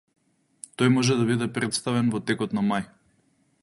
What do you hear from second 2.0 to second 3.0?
во текот на мај